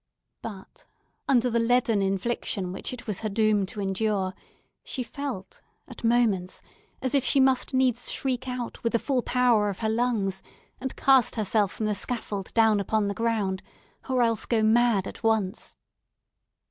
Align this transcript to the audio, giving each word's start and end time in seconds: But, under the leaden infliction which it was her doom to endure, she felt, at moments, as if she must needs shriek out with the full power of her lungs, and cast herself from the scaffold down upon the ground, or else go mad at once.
But, 0.41 0.87
under 1.27 1.51
the 1.51 1.59
leaden 1.59 2.01
infliction 2.01 2.71
which 2.73 2.91
it 2.91 3.05
was 3.05 3.19
her 3.19 3.29
doom 3.29 3.67
to 3.67 3.79
endure, 3.79 4.33
she 4.83 5.03
felt, 5.03 5.61
at 5.87 6.03
moments, 6.03 6.59
as 7.03 7.13
if 7.13 7.23
she 7.23 7.39
must 7.39 7.71
needs 7.71 8.09
shriek 8.11 8.47
out 8.47 8.83
with 8.83 8.93
the 8.93 8.97
full 8.97 9.21
power 9.21 9.69
of 9.69 9.77
her 9.77 9.89
lungs, 9.89 10.41
and 10.79 10.95
cast 10.95 11.35
herself 11.35 11.71
from 11.73 11.85
the 11.85 11.93
scaffold 11.93 12.51
down 12.55 12.79
upon 12.79 13.09
the 13.09 13.13
ground, 13.13 13.61
or 14.09 14.23
else 14.23 14.47
go 14.47 14.63
mad 14.63 15.07
at 15.07 15.21
once. 15.21 15.75